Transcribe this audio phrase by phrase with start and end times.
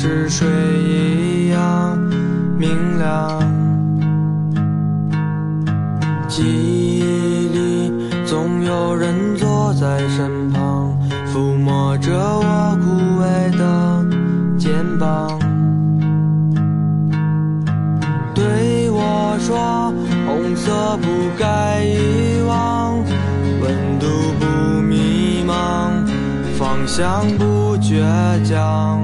[0.00, 0.46] 是水
[0.78, 1.98] 一样
[2.56, 3.42] 明亮。
[6.28, 7.92] 记忆里
[8.24, 10.96] 总有人坐在身旁，
[11.26, 14.06] 抚摸着我枯萎的
[14.56, 15.36] 肩膀，
[18.36, 19.92] 对我说
[20.28, 22.94] ：“红色不该遗忘，
[23.60, 24.06] 温度
[24.38, 25.90] 不迷茫，
[26.56, 28.00] 方向不倔
[28.44, 29.02] 强。”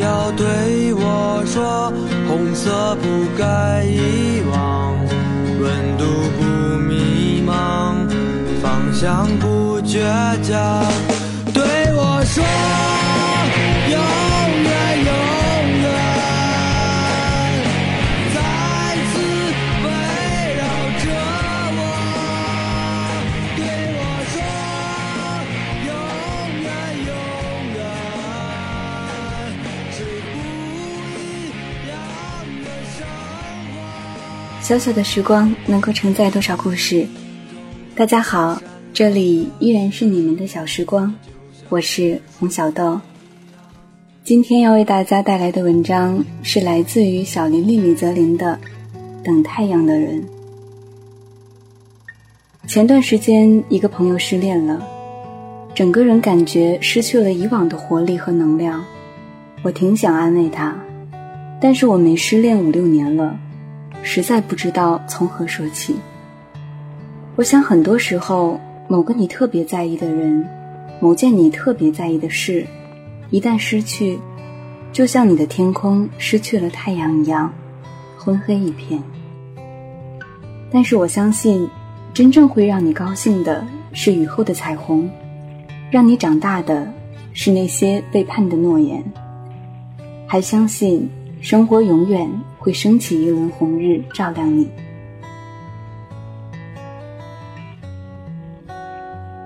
[0.00, 1.92] 要对我说
[2.28, 4.94] ：“红色不该遗忘，
[5.60, 6.04] 温度
[6.38, 6.44] 不
[6.88, 8.06] 迷茫，
[8.62, 10.00] 方向不倔
[10.42, 10.84] 强。”
[11.52, 11.62] 对
[11.94, 12.44] 我说
[34.68, 37.06] ：“小小的时光能够承载多少故事？
[37.96, 38.60] 大家好，
[38.92, 41.14] 这里依然是你们的小时光，
[41.70, 43.00] 我是红小豆。
[44.24, 48.58] 今天要为大家带来的文章是来自于小林丽李泽林的
[49.24, 50.22] 《等太阳的人》。
[52.68, 54.86] 前段时间，一个朋友失恋了，
[55.74, 58.84] 整个人感觉失去了以往的活力和能量。
[59.62, 60.76] 我挺想安慰他，
[61.58, 63.34] 但是我没失恋五六年了，
[64.02, 65.96] 实在不知道从何说起。
[67.36, 70.44] 我想，很多时候，某个你特别在意的人，
[71.00, 72.66] 某件你特别在意的事，
[73.30, 74.18] 一旦失去，
[74.92, 77.52] 就像你的天空失去了太阳一样，
[78.16, 79.00] 昏黑一片。
[80.70, 81.68] 但是我相信，
[82.12, 85.08] 真正会让你高兴的是雨后的彩虹，
[85.90, 86.92] 让你长大的
[87.32, 89.02] 是那些背叛的诺言，
[90.26, 91.08] 还相信
[91.40, 92.28] 生活永远
[92.68, 94.68] 会升起一轮红日照亮你。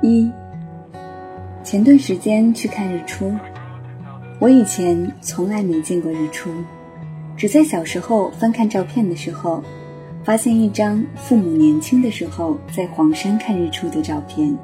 [0.00, 0.30] 一，
[1.64, 3.34] 前段时间去看日出，
[4.38, 6.48] 我以前从来没见过日出，
[7.36, 9.64] 只在小时候翻看照片的时候，
[10.22, 14.56] 发现一张父母年轻的时候在黄山看日出的照片。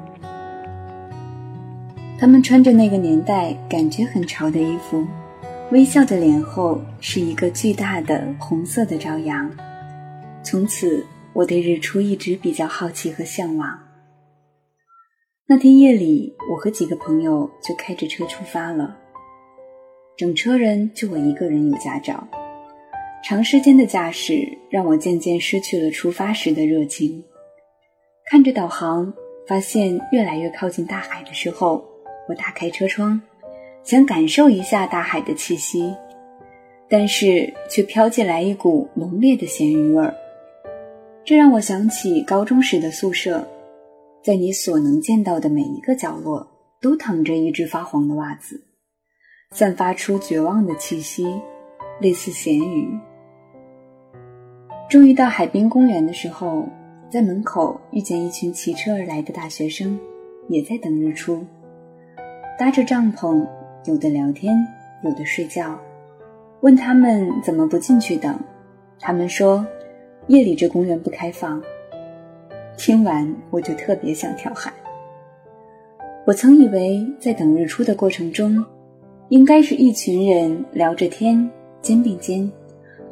[2.17, 5.05] 他们穿着那个年代感觉很潮的衣服，
[5.71, 9.49] 微笑的脸后是一个巨大的红色的朝阳。
[10.43, 11.03] 从此，
[11.33, 13.67] 我对日出一直比较好奇和向往。
[15.47, 18.95] 那天夜里，我和几个朋友就开着车出发了。
[20.15, 22.27] 整车人就我一个人有驾照，
[23.23, 27.23] 长时间的驾驶让我渐渐失去了出发时的热情。
[28.29, 29.11] 看着导航，
[29.47, 31.83] 发现越来越靠近大海的时候，
[32.29, 33.19] 我打开车窗，
[33.85, 35.95] 想感受一下大海的气息，
[36.89, 40.11] 但是却飘进来一股浓烈的咸鱼味儿，
[41.23, 43.47] 这让我想起高中时的宿舍。
[44.23, 46.47] 在你所能见到的每一个角落，
[46.81, 48.59] 都躺着一只发黄的袜子，
[49.51, 51.27] 散发出绝望的气息，
[52.01, 52.89] 类似咸鱼。
[54.89, 56.67] 终于到海滨公园的时候，
[57.07, 59.99] 在门口遇见一群骑车而来的大学生，
[60.49, 61.45] 也在等日出，
[62.57, 63.45] 搭着帐篷，
[63.85, 64.55] 有的聊天，
[65.03, 65.79] 有的睡觉。
[66.61, 68.35] 问他们怎么不进去等，
[68.99, 69.65] 他们说，
[70.27, 71.61] 夜里这公园不开放。
[72.77, 74.73] 听完，我就特别想跳海。
[76.25, 78.65] 我曾以为，在等日出的过程中，
[79.29, 81.47] 应该是一群人聊着天，
[81.81, 82.51] 肩并肩，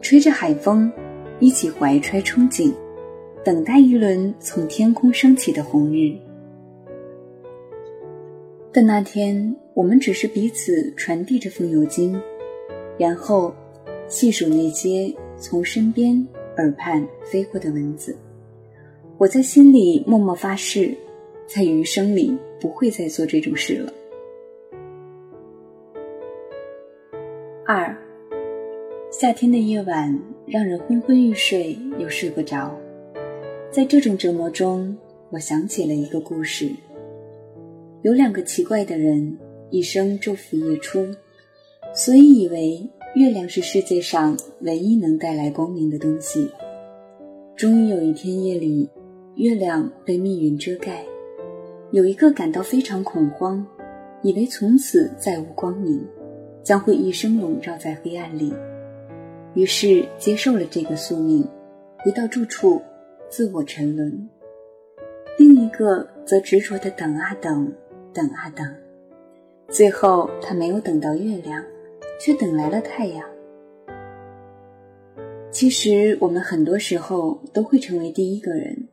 [0.01, 0.91] 吹着海风，
[1.39, 2.73] 一起怀揣憧憬，
[3.43, 6.15] 等待一轮从天空升起的红日。
[8.71, 12.19] 但那天，我们只是彼此传递着风油精，
[12.97, 13.53] 然后
[14.07, 16.25] 细数那些从身边、
[16.57, 18.15] 耳畔飞过的蚊子。
[19.17, 20.95] 我在心里默默发誓，
[21.47, 23.91] 在余生里不会再做这种事了。
[27.65, 27.97] 二，
[29.09, 32.77] 夏天的夜晚让人昏昏欲睡又睡不着，
[33.71, 34.95] 在这种折磨中，
[35.31, 36.69] 我想起了一个故事。
[38.01, 39.37] 有两个奇怪的人，
[39.73, 41.03] 一生昼伏夜出，
[41.95, 46.47] 所以以为月亮是世界上唯一能带来光明的东西。
[47.55, 48.87] 终于有一天夜里。
[49.35, 51.03] 月亮被密云遮盖，
[51.89, 53.65] 有一个感到非常恐慌，
[54.21, 56.05] 以为从此再无光明，
[56.61, 58.53] 将会一生笼罩在黑暗里，
[59.55, 61.43] 于是接受了这个宿命，
[62.05, 62.79] 回到住处，
[63.27, 64.29] 自我沉沦。
[65.39, 67.73] 另一个则执着的等啊等，
[68.13, 68.63] 等啊等，
[69.73, 71.63] 最后他没有等到月亮，
[72.21, 73.27] 却等来了太阳。
[75.49, 78.87] 其实我们很多时候都会成为第一个人。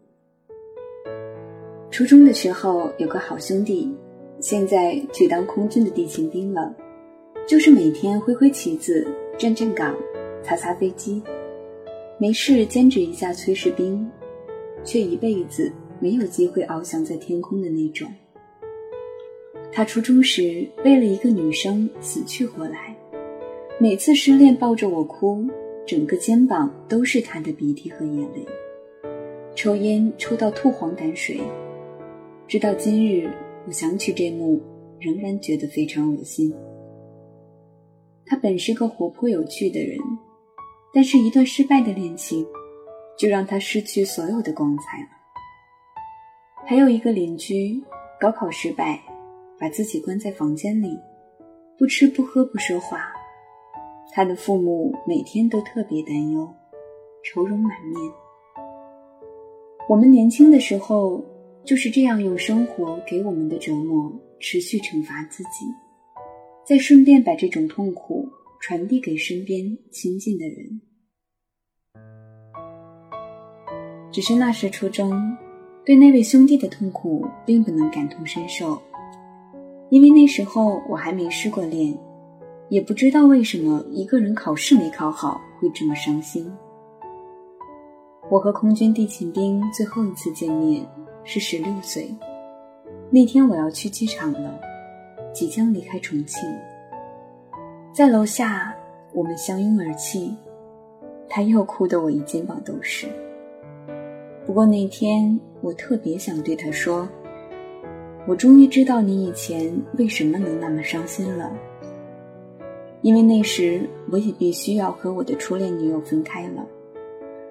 [1.91, 3.95] 初中的时候有个好兄弟，
[4.41, 6.75] 现在去当空军的地勤兵了，
[7.47, 9.07] 就是每天挥挥旗子、
[9.37, 9.95] 站站岗、
[10.43, 11.23] 擦擦飞机，
[12.17, 14.11] 没事兼职一下炊事兵，
[14.83, 18.11] 却一辈子没有机会翱翔在天空的那种。
[19.73, 22.95] 他初中时为了一个女生死去活来，
[23.79, 25.47] 每次失恋抱着我哭。
[25.87, 28.47] 整个肩膀都是他的鼻涕和眼泪，
[29.57, 31.41] 抽烟抽到吐黄胆水，
[32.47, 33.29] 直到今日，
[33.67, 34.61] 我想起这幕，
[35.01, 36.55] 仍然觉得非常恶心。
[38.25, 39.99] 他本是个活泼有趣的人，
[40.95, 42.47] 但是一段失败的恋情，
[43.19, 45.09] 就让他失去所有的光彩了。
[46.67, 47.83] 还有一个邻居，
[48.21, 49.03] 高考失败，
[49.61, 50.99] 把自己关在房间里，
[51.77, 53.13] 不吃不喝不说话。
[54.13, 56.49] 他的父母每天都特别担忧，
[57.23, 58.01] 愁容满面。
[59.87, 61.23] 我们年轻的时候
[61.63, 64.11] 就是这样用生活给我们的折磨
[64.41, 65.67] 持续惩罚自己，
[66.65, 68.27] 再顺便把这种痛苦
[68.61, 70.81] 传递给身边亲近的人。
[74.11, 75.13] 只是那时初中，
[75.85, 78.81] 对那位兄弟的痛苦并不能感同身受，
[79.91, 81.97] 因为那时候我还没失过恋。
[82.71, 86.49] 也不知道为什么一个人考试没考好会这么伤心。
[88.31, 90.87] 我和空军地勤兵最后一次见面
[91.25, 92.09] 是十六岁，
[93.11, 94.57] 那天我要去机场了，
[95.35, 96.49] 即将离开重庆，
[97.93, 98.73] 在楼下
[99.13, 100.33] 我们相拥而泣，
[101.29, 103.09] 他又哭得我一肩膀都是。
[104.47, 107.09] 不过那天我特别想对他说，
[108.31, 111.53] 我终于知道你以前为什么能那么伤心了。
[113.03, 116.65] 因为那时我也必须要和我的初恋女友分开了，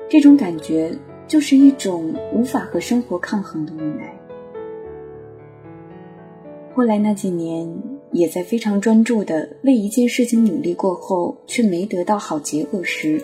[0.08, 0.98] 这种感觉
[1.28, 4.18] 就是一种无法和生活抗衡的无奈。
[6.74, 7.70] 后来那几年，
[8.14, 13.22] 也在非常专注的为一件事情努力过后，却没得到好结果时，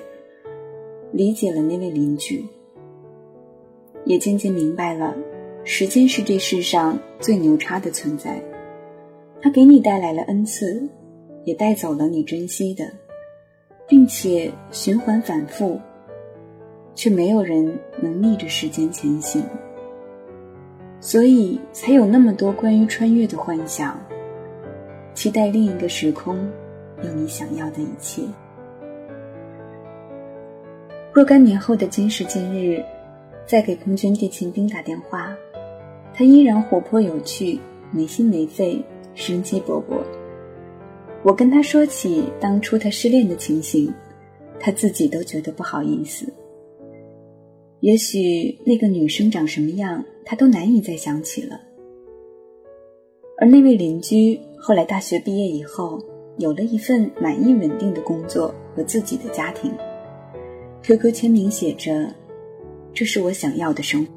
[1.14, 2.44] 理解了那位邻居，
[4.04, 5.16] 也渐渐明白了，
[5.66, 8.42] 时间是这世上最牛叉的存在，
[9.42, 10.88] 它给你带来了恩赐。
[11.44, 12.92] 也带走了你珍惜的，
[13.88, 15.80] 并且循环反复，
[16.96, 19.44] 却没有人能逆着时间前行，
[21.00, 23.96] 所以才有那么多关于穿越的幻想，
[25.14, 26.36] 期待另一个时空
[27.04, 28.24] 有你想要的一切。
[31.14, 32.84] 若干年后的今时今日，
[33.46, 35.32] 再给空军地勤兵打电话，
[36.18, 37.60] 他依然活泼有趣，
[37.92, 38.82] 没心没肺，
[39.14, 40.02] 生机勃勃。
[41.24, 43.94] 我跟他说起当初他失恋的情形，
[44.60, 46.26] 他自己都觉得不好意思。
[47.82, 51.60] 也许那个女生长什么样，他都难以再想起了。
[53.38, 56.02] 而那位邻居后来大学毕业以后，
[56.38, 59.70] 有了一份满意稳定的工作和自己的家庭
[60.84, 62.10] ，QQ 签名写着
[62.94, 64.12] ：“这是我想要的生活。”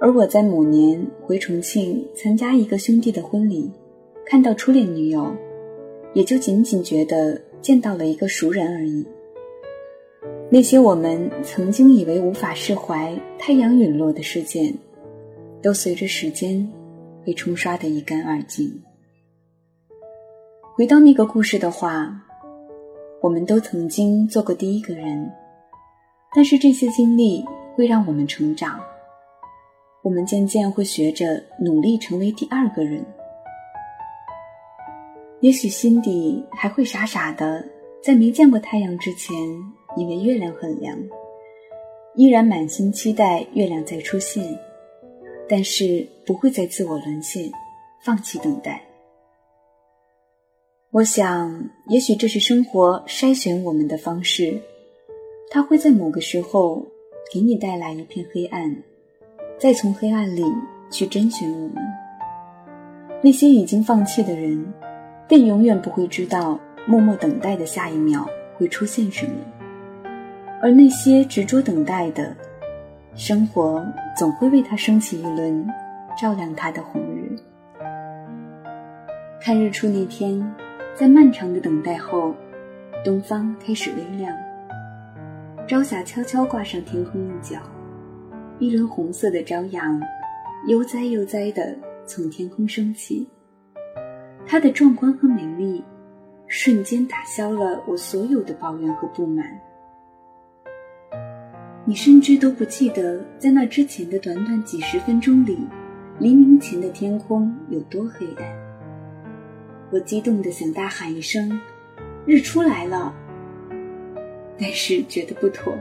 [0.00, 3.70] 而我在某年回重庆参加一个兄弟的婚礼。
[4.24, 5.34] 看到初恋女友，
[6.14, 9.04] 也就仅仅觉得见到了一个熟人而已。
[10.48, 14.72] 那些我们曾经以为无法释怀、太阳陨落的事件，
[15.60, 16.66] 都随着时间
[17.24, 18.72] 被冲刷得一干二净。
[20.76, 22.10] 回到那个故事的话，
[23.20, 25.28] 我们都曾经做过第一个人，
[26.34, 28.80] 但是这些经历会让我们成长，
[30.02, 33.04] 我们渐渐会学着努力成为第二个人。
[35.40, 37.64] 也许心底还会傻傻的，
[38.02, 39.36] 在没见过太阳之前，
[39.96, 40.98] 以为月亮很凉，
[42.14, 44.58] 依然满心期待月亮再出现，
[45.48, 47.50] 但是不会再自我沦陷，
[48.04, 48.82] 放弃等待。
[50.90, 54.60] 我想，也许这是生活筛选我们的方式，
[55.50, 56.86] 它会在某个时候
[57.32, 58.76] 给你带来一片黑暗，
[59.60, 60.42] 再从黑暗里
[60.90, 61.76] 去甄选我们。
[63.22, 64.66] 那些已经放弃的人。
[65.28, 68.26] 便永远不会知道默默等待的下一秒
[68.56, 69.32] 会出现什么，
[70.60, 72.36] 而那些执着等待的，
[73.14, 73.80] 生活
[74.16, 75.64] 总会为他升起一轮
[76.20, 77.38] 照亮他的红日。
[79.40, 80.44] 看日出那天，
[80.96, 82.34] 在漫长的等待后，
[83.04, 84.36] 东方开始微亮，
[85.68, 87.60] 朝霞悄悄挂上天空一角，
[88.60, 89.98] 一轮红色的朝阳，
[90.68, 91.74] 悠哉悠哉地
[92.04, 93.26] 从天空升起，
[94.46, 95.82] 它的壮观和美丽，
[96.46, 99.58] 瞬间打消了我所有的抱怨和不满。
[101.86, 105.66] 你甚至都不记得，在那之前的短短几十分钟里，
[106.18, 108.46] 黎明前的天空有多黑暗。
[109.90, 111.58] 我激动的想大喊一声
[112.26, 113.14] ：“日出来了！”
[114.60, 115.72] 但是觉得不妥，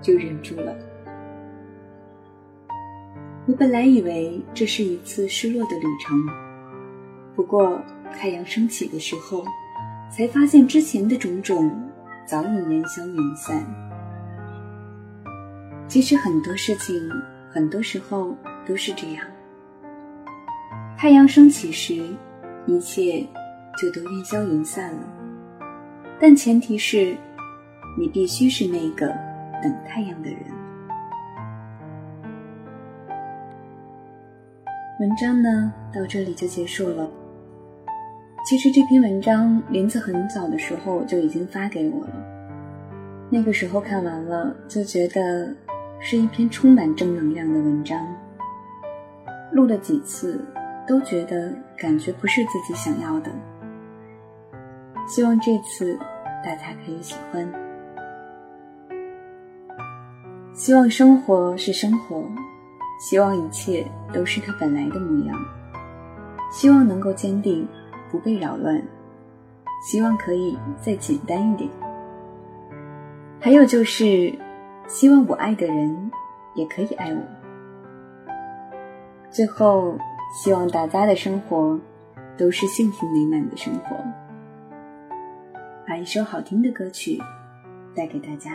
[0.00, 0.72] 就忍住了。
[3.50, 6.24] 我本来以为这是一次失落的旅程，
[7.34, 7.82] 不过
[8.16, 9.44] 太阳升起的时候，
[10.08, 11.68] 才发现之前的种种
[12.24, 13.66] 早已烟消云散。
[15.88, 16.94] 其实很多事情，
[17.50, 19.26] 很多时候都是这样。
[20.96, 22.04] 太阳升起时，
[22.68, 23.26] 一切
[23.76, 25.02] 就都烟消云散了。
[26.20, 27.16] 但前提是，
[27.98, 29.08] 你必须是那个
[29.60, 30.38] 等太阳的人。
[35.00, 37.08] 文章呢，到这里就结束了。
[38.44, 42.12] 其实这篇文章林子很早的时候就已经发给我了，
[43.30, 45.56] 那个时候看完了就觉得
[46.00, 47.98] 是一篇充满正能量的文章。
[49.52, 50.38] 录了几次
[50.86, 53.30] 都觉得感觉不是自己想要的，
[55.08, 55.98] 希望这次
[56.44, 57.50] 大家可以喜欢。
[60.52, 62.22] 希望生活是生活。
[63.00, 65.34] 希望一切都是他本来的模样，
[66.52, 67.66] 希望能够坚定，
[68.10, 68.80] 不被扰乱，
[69.82, 71.70] 希望可以再简单一点。
[73.40, 74.30] 还有就是，
[74.86, 76.10] 希望我爱的人
[76.54, 77.22] 也可以爱我。
[79.30, 79.96] 最后，
[80.34, 81.80] 希望大家的生活
[82.36, 83.96] 都是幸福美满的生活。
[85.88, 87.18] 把一首好听的歌曲
[87.96, 88.52] 带给大家。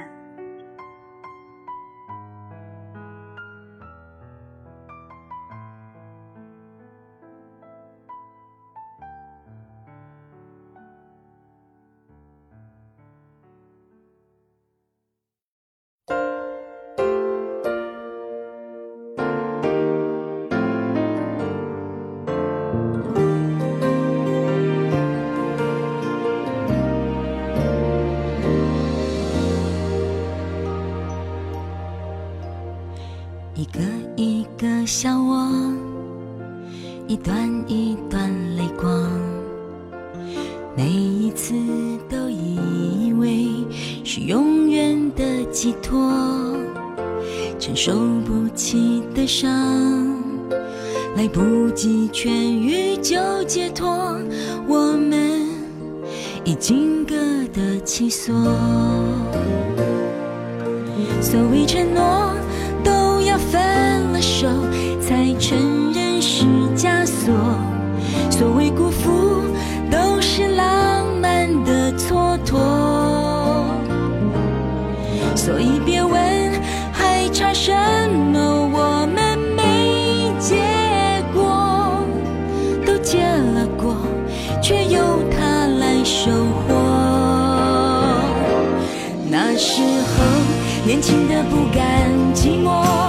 [41.36, 41.54] 次
[42.10, 43.48] 都以为
[44.04, 46.12] 是永远的寄托，
[47.60, 47.94] 承受
[48.25, 49.50] 不起的伤，
[51.15, 54.18] 来不及痊愈就解脱，
[54.68, 55.46] 我们
[56.44, 57.15] 已经各
[57.54, 58.34] 得其所，
[61.22, 62.34] 所谓承诺。
[62.84, 63.60] 都要分
[64.13, 64.48] 了手，
[65.01, 67.34] 才承认是枷锁。
[68.30, 69.25] 所谓辜负，
[75.36, 76.51] 所以别问
[76.92, 77.72] 还差什
[78.32, 78.39] 么，
[78.72, 80.56] 我们没结
[81.34, 82.01] 果，
[82.86, 83.96] 都结了果，
[84.62, 86.74] 却由他来收获。
[89.30, 90.24] 那时候
[90.86, 93.04] 年轻的不甘寂寞。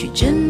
[0.00, 0.49] 去珍。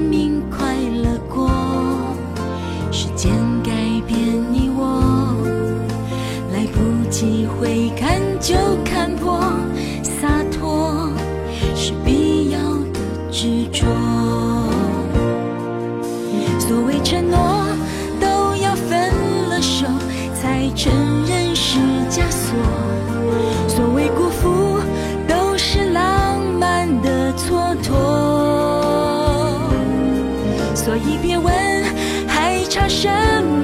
[31.42, 31.84] 问
[32.28, 33.08] 还差什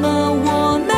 [0.03, 0.33] 么？
[0.45, 0.96] 我们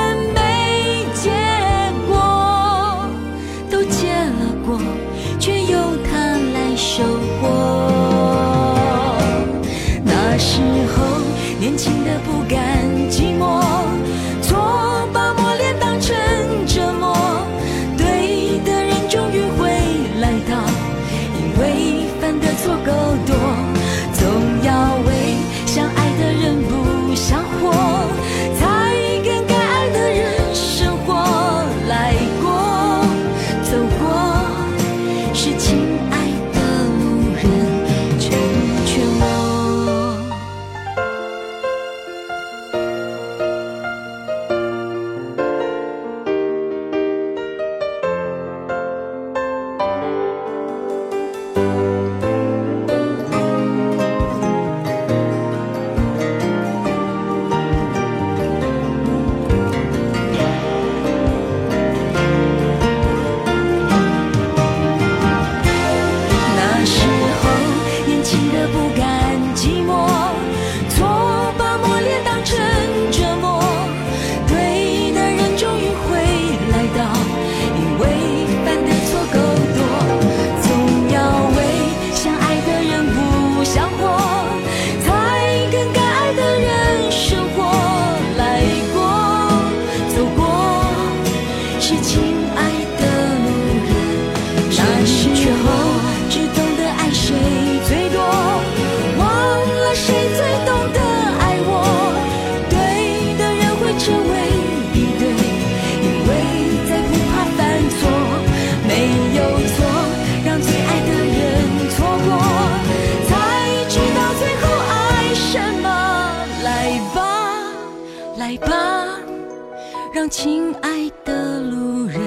[120.30, 122.20] 亲爱的路人